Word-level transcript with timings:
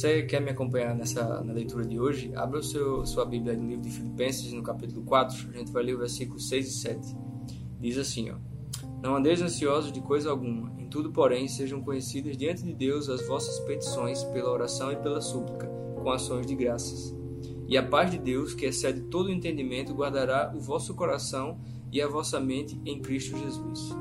você 0.00 0.22
quer 0.22 0.40
me 0.40 0.50
acompanhar 0.50 0.94
nessa 0.94 1.44
na 1.44 1.52
leitura 1.52 1.84
de 1.84 2.00
hoje, 2.00 2.32
abra 2.34 2.60
o 2.60 2.62
seu, 2.62 3.04
sua 3.04 3.26
Bíblia 3.26 3.54
no 3.54 3.68
livro 3.68 3.82
de 3.82 3.90
Filipenses, 3.90 4.50
no 4.50 4.62
capítulo 4.62 5.02
4, 5.04 5.50
a 5.50 5.58
gente 5.58 5.70
vai 5.70 5.82
ler 5.82 5.94
o 5.94 5.98
versículo 5.98 6.40
6 6.40 6.68
e 6.68 6.72
7. 6.72 7.16
Diz 7.78 7.98
assim, 7.98 8.30
ó: 8.30 8.36
Não 9.02 9.16
andeis 9.16 9.42
ansiosos 9.42 9.92
de 9.92 10.00
coisa 10.00 10.30
alguma, 10.30 10.72
em 10.80 10.88
tudo, 10.88 11.12
porém, 11.12 11.46
sejam 11.48 11.82
conhecidas 11.82 12.34
diante 12.34 12.62
de 12.62 12.72
Deus 12.72 13.10
as 13.10 13.26
vossas 13.26 13.58
petições 13.60 14.24
pela 14.24 14.50
oração 14.50 14.90
e 14.90 14.96
pela 14.96 15.20
súplica, 15.20 15.66
com 15.66 16.10
ações 16.10 16.46
de 16.46 16.54
graças. 16.54 17.14
E 17.68 17.76
a 17.76 17.82
paz 17.82 18.10
de 18.10 18.18
Deus, 18.18 18.54
que 18.54 18.64
excede 18.64 19.02
todo 19.02 19.26
o 19.26 19.32
entendimento, 19.32 19.94
guardará 19.94 20.50
o 20.56 20.60
vosso 20.60 20.94
coração 20.94 21.60
e 21.92 22.00
a 22.00 22.08
vossa 22.08 22.40
mente 22.40 22.80
em 22.86 23.02
Cristo 23.02 23.36
Jesus. 23.36 23.94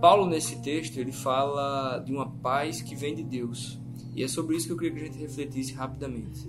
Paulo, 0.00 0.26
nesse 0.26 0.62
texto, 0.62 0.96
ele 0.96 1.12
fala 1.12 1.98
de 1.98 2.10
uma 2.10 2.30
paz 2.38 2.80
que 2.80 2.96
vem 2.96 3.14
de 3.14 3.22
Deus. 3.22 3.81
E 4.14 4.22
é 4.22 4.28
sobre 4.28 4.56
isso 4.56 4.66
que 4.66 4.72
eu 4.72 4.76
queria 4.76 4.94
que 4.94 5.00
a 5.00 5.12
gente 5.12 5.18
refletisse 5.18 5.72
rapidamente. 5.72 6.48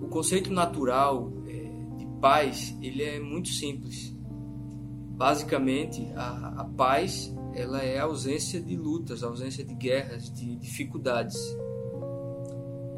O 0.00 0.08
conceito 0.08 0.52
natural 0.52 1.32
é, 1.46 1.96
de 1.96 2.06
paz, 2.20 2.76
ele 2.80 3.02
é 3.02 3.18
muito 3.18 3.48
simples. 3.48 4.14
Basicamente, 5.16 6.06
a, 6.14 6.60
a 6.60 6.64
paz 6.64 7.34
ela 7.54 7.82
é 7.82 7.98
a 7.98 8.04
ausência 8.04 8.60
de 8.60 8.76
lutas, 8.76 9.22
a 9.22 9.28
ausência 9.28 9.64
de 9.64 9.74
guerras, 9.74 10.30
de 10.32 10.56
dificuldades. 10.56 11.36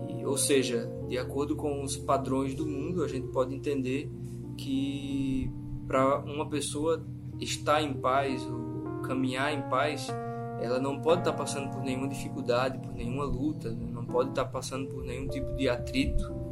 E, 0.09 0.25
ou 0.25 0.37
seja, 0.37 0.91
de 1.09 1.19
acordo 1.19 1.55
com 1.55 1.83
os 1.83 1.97
padrões 1.97 2.55
do 2.55 2.67
mundo, 2.67 3.03
a 3.03 3.09
gente 3.09 3.29
pode 3.29 3.55
entender 3.55 4.11
que 4.57 5.51
para 5.87 6.21
uma 6.25 6.49
pessoa 6.49 7.07
estar 7.39 7.83
em 7.83 7.95
paz 7.95 8.43
ou 8.45 9.03
caminhar 9.03 9.53
em 9.53 9.69
paz, 9.69 10.09
ela 10.61 10.79
não 10.79 11.01
pode 11.01 11.21
estar 11.21 11.33
passando 11.33 11.71
por 11.71 11.83
nenhuma 11.83 12.09
dificuldade, 12.09 12.79
por 12.79 12.93
nenhuma 12.93 13.25
luta, 13.25 13.71
né? 13.71 13.87
não 13.93 14.05
pode 14.05 14.31
estar 14.31 14.47
passando 14.47 14.89
por 14.89 15.05
nenhum 15.05 15.29
tipo 15.29 15.55
de 15.55 15.69
atrito. 15.69 16.47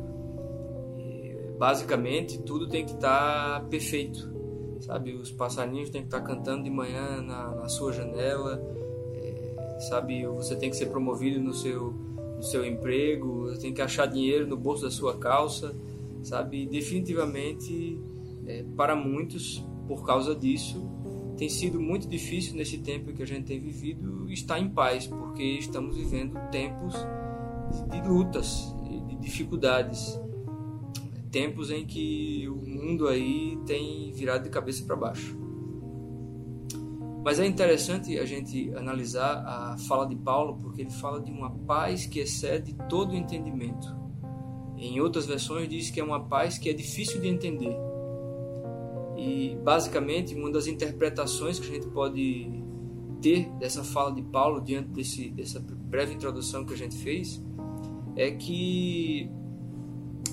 Basicamente, 1.58 2.42
tudo 2.42 2.68
tem 2.68 2.84
que 2.84 2.92
estar 2.92 3.64
perfeito, 3.68 4.30
sabe? 4.80 5.14
Os 5.14 5.30
passarinhos 5.30 5.88
têm 5.88 6.02
que 6.02 6.08
estar 6.08 6.20
cantando 6.20 6.64
de 6.64 6.70
manhã 6.70 7.22
na, 7.22 7.50
na 7.54 7.68
sua 7.68 7.92
janela, 7.92 8.60
é, 9.14 9.78
sabe? 9.88 10.26
Você 10.26 10.56
tem 10.56 10.68
que 10.68 10.76
ser 10.76 10.86
promovido 10.86 11.40
no 11.40 11.54
seu, 11.54 11.92
no 12.36 12.42
seu 12.42 12.66
emprego, 12.66 13.56
tem 13.60 13.72
que 13.72 13.80
achar 13.80 14.06
dinheiro 14.06 14.46
no 14.46 14.56
bolso 14.56 14.82
da 14.82 14.90
sua 14.90 15.16
calça, 15.16 15.74
sabe? 16.22 16.66
Definitivamente, 16.66 18.02
é, 18.46 18.64
para 18.76 18.96
muitos, 18.96 19.64
por 19.86 20.04
causa 20.04 20.34
disso, 20.34 20.84
tem 21.36 21.48
sido 21.48 21.80
muito 21.80 22.08
difícil 22.08 22.54
nesse 22.54 22.78
tempo 22.78 23.12
que 23.12 23.22
a 23.22 23.26
gente 23.26 23.44
tem 23.44 23.58
vivido 23.58 24.30
estar 24.30 24.58
em 24.58 24.68
paz, 24.68 25.06
porque 25.06 25.42
estamos 25.42 25.96
vivendo 25.96 26.38
tempos 26.50 26.94
de 27.90 28.08
lutas, 28.08 28.74
de 29.08 29.16
dificuldades, 29.16 30.20
tempos 31.30 31.70
em 31.70 31.84
que 31.84 32.48
o 32.48 32.56
mundo 32.56 33.08
aí 33.08 33.58
tem 33.66 34.12
virado 34.12 34.44
de 34.44 34.50
cabeça 34.50 34.84
para 34.84 34.96
baixo. 34.96 35.36
Mas 37.24 37.38
é 37.38 37.46
interessante 37.46 38.18
a 38.18 38.26
gente 38.26 38.70
analisar 38.76 39.44
a 39.46 39.78
fala 39.88 40.06
de 40.06 40.14
Paulo, 40.14 40.58
porque 40.58 40.82
ele 40.82 40.90
fala 40.90 41.20
de 41.20 41.32
uma 41.32 41.50
paz 41.50 42.06
que 42.06 42.20
excede 42.20 42.76
todo 42.88 43.16
entendimento. 43.16 43.96
Em 44.76 45.00
outras 45.00 45.26
versões 45.26 45.68
diz 45.68 45.90
que 45.90 45.98
é 45.98 46.04
uma 46.04 46.28
paz 46.28 46.58
que 46.58 46.68
é 46.68 46.72
difícil 46.72 47.20
de 47.20 47.28
entender 47.28 47.74
e 49.24 49.56
basicamente 49.56 50.34
uma 50.34 50.50
das 50.50 50.66
interpretações 50.66 51.58
que 51.58 51.66
a 51.66 51.70
gente 51.74 51.86
pode 51.88 52.62
ter 53.22 53.48
dessa 53.52 53.82
fala 53.82 54.12
de 54.12 54.20
Paulo 54.20 54.60
diante 54.60 54.90
desse, 54.90 55.30
dessa 55.30 55.58
breve 55.60 56.12
introdução 56.12 56.66
que 56.66 56.74
a 56.74 56.76
gente 56.76 56.94
fez 56.96 57.42
é 58.16 58.30
que 58.32 59.30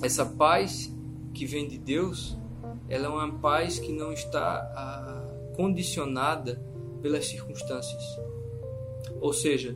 essa 0.02 0.26
paz 0.26 0.94
que 1.32 1.46
vem 1.46 1.66
de 1.66 1.78
Deus, 1.78 2.38
ela 2.86 3.06
é 3.06 3.08
uma 3.08 3.32
paz 3.38 3.78
que 3.78 3.90
não 3.92 4.12
está 4.12 4.56
ah, 4.76 5.54
condicionada 5.56 6.62
pelas 7.00 7.26
circunstâncias. 7.26 8.02
Ou 9.22 9.32
seja, 9.32 9.74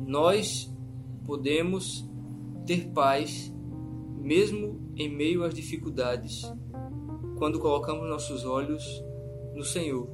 nós 0.00 0.72
podemos 1.26 2.08
ter 2.64 2.88
paz 2.88 3.52
mesmo 4.18 4.80
em 4.96 5.14
meio 5.14 5.44
às 5.44 5.54
dificuldades, 5.54 6.50
quando 7.36 7.58
colocamos 7.58 8.08
nossos 8.08 8.44
olhos 8.44 9.04
no 9.54 9.64
Senhor. 9.64 10.06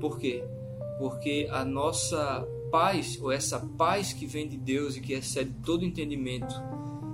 Por 0.00 0.18
quê? 0.18 0.44
Porque 0.98 1.48
a 1.50 1.64
nossa 1.64 2.46
paz, 2.70 3.18
ou 3.20 3.30
essa 3.30 3.60
paz 3.78 4.12
que 4.12 4.26
vem 4.26 4.48
de 4.48 4.56
Deus 4.56 4.96
e 4.96 5.00
que 5.00 5.12
excede 5.12 5.52
todo 5.64 5.84
entendimento 5.84 6.54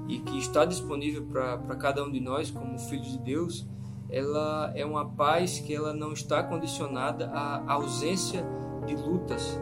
e 0.09 0.19
que 0.19 0.39
está 0.39 0.65
disponível 0.65 1.25
para 1.27 1.77
cada 1.77 2.03
um 2.03 2.11
de 2.11 2.21
nós 2.21 2.51
como 2.51 2.79
filhos 2.79 3.13
de 3.13 3.19
Deus, 3.19 3.67
ela 4.09 4.73
é 4.75 4.85
uma 4.85 5.09
paz 5.09 5.61
que 5.61 5.73
ela 5.75 5.93
não 5.93 6.13
está 6.13 6.43
condicionada 6.43 7.31
à 7.31 7.73
ausência 7.73 8.45
de 8.87 8.97
lutas, 8.97 9.59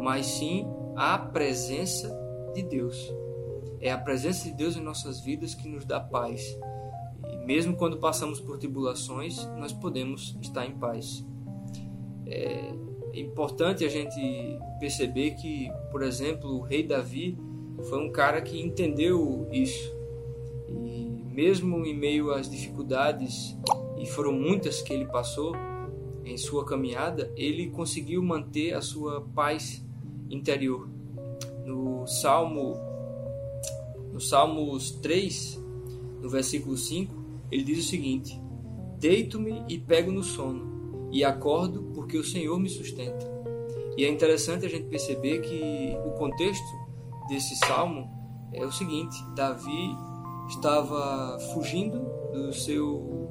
mas 0.00 0.26
sim 0.26 0.66
à 0.94 1.18
presença 1.18 2.08
de 2.54 2.62
Deus. 2.62 3.12
É 3.80 3.90
a 3.90 3.98
presença 3.98 4.48
de 4.48 4.54
Deus 4.54 4.76
em 4.76 4.80
nossas 4.80 5.20
vidas 5.20 5.54
que 5.54 5.68
nos 5.68 5.84
dá 5.84 5.98
paz 5.98 6.56
mesmo 7.44 7.76
quando 7.76 7.98
passamos 7.98 8.40
por 8.40 8.58
tribulações, 8.58 9.44
nós 9.58 9.72
podemos 9.72 10.36
estar 10.40 10.66
em 10.66 10.72
paz. 10.72 11.24
É 12.26 12.74
importante 13.14 13.84
a 13.84 13.88
gente 13.88 14.20
perceber 14.78 15.32
que, 15.32 15.70
por 15.90 16.02
exemplo, 16.02 16.50
o 16.56 16.60
rei 16.60 16.82
Davi 16.82 17.38
foi 17.88 17.98
um 17.98 18.10
cara 18.10 18.40
que 18.40 18.60
entendeu 18.60 19.48
isso. 19.50 19.96
E 20.68 21.24
mesmo 21.32 21.84
em 21.84 21.96
meio 21.96 22.32
às 22.32 22.50
dificuldades, 22.50 23.56
e 23.98 24.06
foram 24.06 24.32
muitas 24.32 24.82
que 24.82 24.92
ele 24.92 25.06
passou 25.06 25.54
em 26.24 26.36
sua 26.36 26.64
caminhada, 26.64 27.32
ele 27.36 27.70
conseguiu 27.70 28.22
manter 28.22 28.74
a 28.74 28.82
sua 28.82 29.22
paz 29.34 29.84
interior. 30.28 30.88
No 31.64 32.06
Salmo 32.06 32.76
no 34.12 34.20
Salmos 34.20 34.90
3, 34.90 35.62
no 36.20 36.28
versículo 36.28 36.76
5, 36.76 37.14
ele 37.50 37.64
diz 37.64 37.84
o 37.84 37.88
seguinte: 37.88 38.40
Deito-me 38.98 39.64
e 39.68 39.78
pego 39.78 40.10
no 40.10 40.22
sono, 40.22 41.08
e 41.12 41.24
acordo 41.24 41.82
porque 41.94 42.18
o 42.18 42.24
Senhor 42.24 42.58
me 42.58 42.68
sustenta. 42.68 43.26
E 43.96 44.04
é 44.04 44.08
interessante 44.08 44.64
a 44.64 44.68
gente 44.68 44.86
perceber 44.86 45.40
que 45.40 45.96
o 46.06 46.10
contexto 46.12 46.64
desse 47.28 47.56
salmo 47.56 48.08
é 48.52 48.64
o 48.64 48.72
seguinte: 48.72 49.16
Davi 49.34 49.96
estava 50.48 51.38
fugindo 51.52 52.00
do 52.32 52.52
seu 52.52 53.28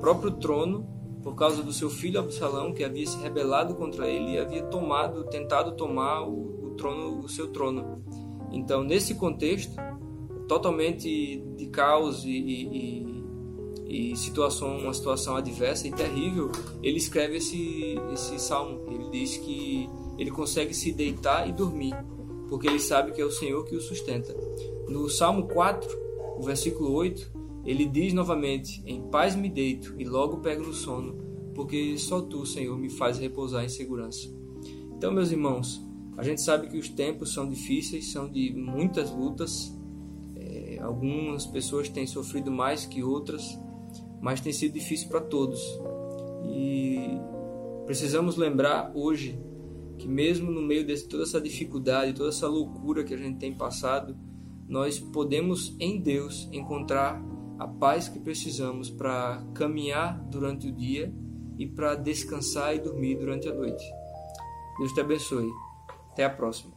próprio 0.00 0.32
trono 0.32 0.86
por 1.22 1.34
causa 1.34 1.62
do 1.62 1.72
seu 1.72 1.90
filho 1.90 2.20
Absalão, 2.20 2.72
que 2.72 2.84
havia 2.84 3.06
se 3.06 3.18
rebelado 3.18 3.74
contra 3.74 4.08
ele 4.08 4.32
e 4.32 4.38
havia 4.38 4.62
tomado, 4.64 5.24
tentado 5.24 5.72
tomar 5.72 6.22
o, 6.22 6.68
o 6.68 6.70
trono, 6.76 7.20
o 7.20 7.28
seu 7.28 7.48
trono. 7.48 8.02
Então, 8.50 8.82
nesse 8.82 9.14
contexto 9.14 9.76
totalmente 10.48 11.36
de 11.56 11.66
caos 11.66 12.24
e, 12.24 12.30
e, 13.86 14.10
e 14.12 14.16
situação, 14.16 14.78
uma 14.78 14.94
situação 14.94 15.36
adversa 15.36 15.86
e 15.86 15.92
terrível, 15.92 16.50
ele 16.82 16.96
escreve 16.96 17.36
esse, 17.36 17.96
esse 18.12 18.38
salmo. 18.38 18.86
Ele 18.90 19.10
diz 19.10 19.36
que 19.36 19.88
ele 20.18 20.30
consegue 20.30 20.74
se 20.74 20.92
deitar 20.92 21.48
e 21.48 21.52
dormir, 21.52 21.94
porque 22.48 22.66
ele 22.66 22.80
sabe 22.80 23.12
que 23.12 23.20
é 23.20 23.24
o 23.24 23.30
Senhor 23.30 23.64
que 23.64 23.76
o 23.76 23.80
sustenta. 23.80 24.34
No 24.88 25.08
Salmo 25.08 25.46
4, 25.46 25.88
o 26.38 26.42
versículo 26.42 26.92
8, 26.92 27.30
ele 27.64 27.84
diz 27.84 28.12
novamente: 28.12 28.82
Em 28.86 29.02
paz 29.02 29.36
me 29.36 29.48
deito 29.48 29.94
e 29.98 30.04
logo 30.04 30.38
pego 30.38 30.64
no 30.64 30.72
sono, 30.72 31.18
porque 31.54 31.96
só 31.98 32.20
tu, 32.20 32.46
Senhor, 32.46 32.76
me 32.78 32.88
faz 32.88 33.18
repousar 33.18 33.64
em 33.64 33.68
segurança. 33.68 34.28
Então, 34.96 35.12
meus 35.12 35.30
irmãos, 35.30 35.80
a 36.16 36.24
gente 36.24 36.42
sabe 36.42 36.68
que 36.68 36.76
os 36.76 36.88
tempos 36.88 37.32
são 37.32 37.48
difíceis, 37.48 38.10
são 38.10 38.28
de 38.28 38.52
muitas 38.52 39.10
lutas. 39.10 39.72
Algumas 40.80 41.46
pessoas 41.46 41.88
têm 41.88 42.06
sofrido 42.06 42.50
mais 42.50 42.86
que 42.86 43.02
outras, 43.02 43.58
mas 44.20 44.40
tem 44.40 44.52
sido 44.52 44.74
difícil 44.74 45.08
para 45.08 45.20
todos. 45.20 45.60
E 46.44 47.18
precisamos 47.86 48.36
lembrar 48.36 48.92
hoje 48.94 49.38
que 49.98 50.06
mesmo 50.06 50.50
no 50.50 50.62
meio 50.62 50.86
de 50.86 50.96
toda 51.08 51.24
essa 51.24 51.40
dificuldade, 51.40 52.14
toda 52.14 52.28
essa 52.28 52.46
loucura 52.46 53.02
que 53.02 53.12
a 53.12 53.16
gente 53.16 53.38
tem 53.38 53.52
passado, 53.52 54.16
nós 54.68 54.98
podemos 54.98 55.74
em 55.80 56.00
Deus 56.00 56.48
encontrar 56.52 57.20
a 57.58 57.66
paz 57.66 58.08
que 58.08 58.20
precisamos 58.20 58.88
para 58.88 59.44
caminhar 59.54 60.20
durante 60.30 60.68
o 60.68 60.72
dia 60.72 61.12
e 61.58 61.66
para 61.66 61.96
descansar 61.96 62.76
e 62.76 62.78
dormir 62.78 63.16
durante 63.16 63.48
a 63.48 63.54
noite. 63.54 63.84
Deus 64.78 64.92
te 64.92 65.00
abençoe. 65.00 65.50
Até 66.12 66.24
a 66.24 66.30
próxima. 66.30 66.72